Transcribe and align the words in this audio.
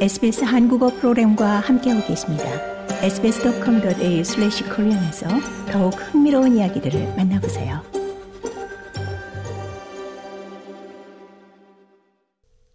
SBS 0.00 0.44
한국어 0.44 0.88
프로그램과 0.88 1.60
함께하고 1.60 2.06
계십니다. 2.06 2.44
sbs.com.au/korean에서 3.02 5.28
더욱 5.70 5.90
흥미로운 5.90 6.56
이야기들을 6.56 7.16
만나보세요. 7.18 7.82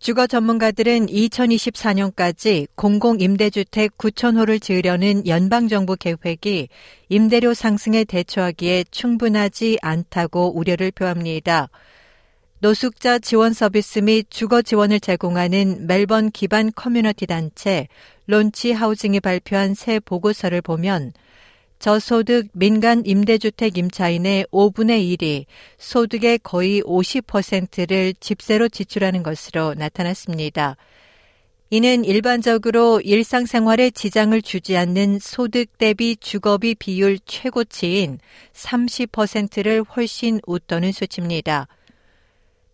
주거 0.00 0.26
전문가들은 0.26 1.06
2024년까지 1.06 2.66
공공임대주택 2.74 3.96
9,000호를 3.98 4.60
지으려는 4.60 5.24
연방정부 5.24 5.94
계획이 5.94 6.66
임대료 7.08 7.54
상승에 7.54 8.02
대처하기에 8.02 8.86
충분하지 8.90 9.78
않다고 9.80 10.58
우려를 10.58 10.90
표합니다. 10.90 11.68
노숙자 12.62 13.18
지원 13.18 13.52
서비스 13.52 13.98
및 13.98 14.28
주거 14.30 14.62
지원을 14.62 15.00
제공하는 15.00 15.88
멜번 15.88 16.30
기반 16.30 16.70
커뮤니티 16.72 17.26
단체 17.26 17.88
론치 18.26 18.70
하우징이 18.70 19.18
발표한 19.18 19.74
새 19.74 19.98
보고서를 19.98 20.62
보면 20.62 21.12
저소득 21.80 22.50
민간 22.52 23.02
임대주택 23.04 23.76
임차인의 23.76 24.46
5분의 24.52 25.18
1이 25.18 25.46
소득의 25.78 26.38
거의 26.44 26.80
50%를 26.82 28.14
집세로 28.20 28.68
지출하는 28.68 29.24
것으로 29.24 29.74
나타났습니다. 29.74 30.76
이는 31.70 32.04
일반적으로 32.04 33.00
일상생활에 33.00 33.90
지장을 33.90 34.40
주지 34.40 34.76
않는 34.76 35.18
소득 35.20 35.78
대비 35.78 36.14
주거비 36.14 36.76
비율 36.76 37.18
최고치인 37.26 38.20
30%를 38.52 39.82
훨씬 39.82 40.38
웃도는 40.46 40.92
수치입니다. 40.92 41.66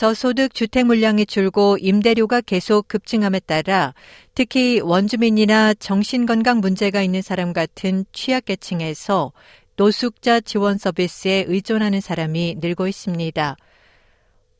저소득 0.00 0.54
주택 0.54 0.86
물량이 0.86 1.26
줄고 1.26 1.76
임대료가 1.78 2.40
계속 2.40 2.88
급증함에 2.88 3.38
따라 3.40 3.92
특히 4.34 4.80
원주민이나 4.80 5.74
정신건강 5.74 6.60
문제가 6.60 7.02
있는 7.02 7.20
사람 7.20 7.52
같은 7.52 8.06
취약계층에서 8.10 9.34
노숙자 9.76 10.40
지원 10.40 10.78
서비스에 10.78 11.44
의존하는 11.46 12.00
사람이 12.00 12.56
늘고 12.62 12.88
있습니다. 12.88 13.56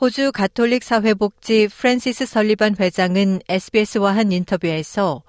호주 0.00 0.30
가톨릭 0.30 0.84
사회복지 0.84 1.66
프랜시스 1.66 2.26
설리반 2.26 2.76
회장은 2.78 3.40
SBS와 3.48 4.14
한 4.14 4.30
인터뷰에서 4.30 5.24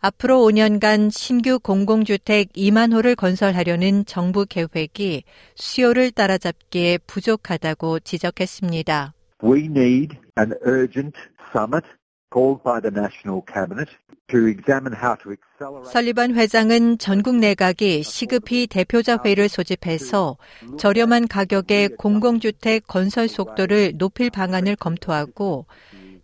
앞으로 0.00 0.40
5년간 0.40 1.16
신규 1.16 1.60
공공주택 1.60 2.52
2만 2.52 2.92
호를 2.92 3.14
건설하려는 3.14 4.06
정부 4.06 4.44
계획이 4.44 5.22
수요를 5.54 6.10
따라잡기에 6.10 6.98
부족하다고 7.06 8.00
지적했습니다. 8.00 9.15
We 9.42 9.68
need 9.68 10.18
an 10.36 10.54
urgent 10.62 11.14
summit 11.52 11.84
called 12.30 12.62
by 12.62 12.80
the 12.80 12.90
National 12.90 13.42
Cabinet 13.42 13.88
to 14.28 14.46
examine 14.46 14.92
how 14.92 15.14
to 15.16 15.32
accelerate. 15.32 15.92
설리반 15.92 16.34
회장은 16.34 16.98
전국 16.98 17.36
내각이 17.36 18.02
시급히 18.02 18.66
대표자 18.66 19.18
회의를 19.22 19.48
소집해서 19.48 20.36
저렴한 20.78 21.28
가격의 21.28 21.90
공공주택 21.98 22.86
건설 22.86 23.28
속도를 23.28 23.92
높일 23.98 24.30
방안을 24.30 24.76
검토하고 24.76 25.66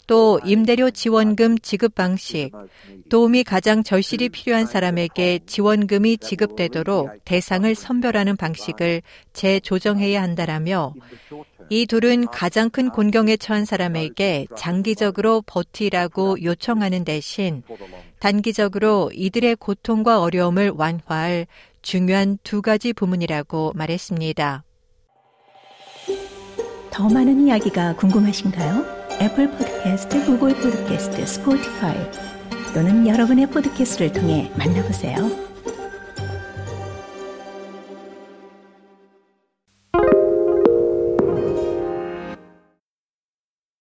또 0.08 0.40
임대료 0.44 0.90
지원금 0.90 1.56
지급 1.58 1.94
방식, 1.94 2.50
도움이 3.08 3.44
가장 3.44 3.82
절실히 3.82 4.30
필요한 4.30 4.66
사람에게 4.66 5.40
지원금이 5.46 6.18
지급되도록 6.18 7.24
대상을 7.24 7.72
선별하는 7.74 8.36
방식을 8.36 9.02
재조정해야 9.32 10.20
한다라며 10.20 10.94
이 11.72 11.86
둘은 11.86 12.26
가장 12.26 12.68
큰 12.68 12.90
곤경에 12.90 13.38
처한 13.38 13.64
사람에게 13.64 14.46
장기적으로 14.58 15.42
버티라고 15.46 16.42
요청하는 16.42 17.02
대신 17.02 17.62
단기적으로 18.18 19.10
이들의 19.14 19.56
고통과 19.56 20.20
어려움을 20.20 20.68
완화할 20.76 21.46
중요한 21.80 22.36
두 22.42 22.60
가지 22.60 22.92
부문이라고 22.92 23.72
말했습니다. 23.74 24.64
더 26.90 27.08
많은 27.08 27.46
이야기가 27.46 27.96
궁금하신가요? 27.96 28.84
애플 29.22 29.50
포드캐스트, 29.52 30.26
구글 30.26 30.54
포드캐스트, 30.54 31.24
스포티파이 31.24 31.96
또는 32.74 33.08
여러분의 33.08 33.46
포드캐스트를 33.46 34.12
통해 34.12 34.52
만나보세요. 34.58 35.51